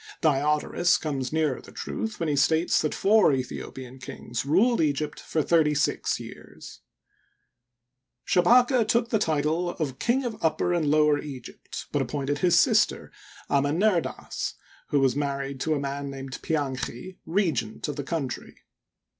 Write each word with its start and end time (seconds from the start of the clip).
Diodorus 0.19 0.97
comes 0.97 1.31
nearer 1.31 1.61
the 1.61 1.71
truth 1.71 2.19
when 2.19 2.27
he 2.27 2.35
states 2.35 2.81
that 2.81 2.95
four 2.95 3.29
Aethiopian 3.31 3.99
kings 4.01 4.47
ruled 4.47 4.81
Egypt 4.81 5.19
for 5.19 5.43
thirty 5.43 5.75
six 5.75 6.19
years. 6.19 6.79
Shabaka 8.27 8.87
took 8.87 9.09
the 9.11 9.19
title 9.19 9.69
of 9.69 9.99
King 9.99 10.25
of 10.25 10.43
Upper 10.43 10.73
and 10.73 10.89
Lower 10.89 11.19
Egypt, 11.21 11.85
but 11.91 12.01
appointed 12.01 12.39
his 12.39 12.59
sister, 12.59 13.11
Amenerdas, 13.47 14.55
who 14.87 14.99
was 14.99 15.15
married 15.15 15.59
to 15.59 15.75
a 15.75 15.79
man 15.79 16.09
named 16.09 16.39
Pianchi, 16.41 17.19
regent 17.27 17.87
of 17.87 17.95
the 17.95 18.03
country. 18.03 18.55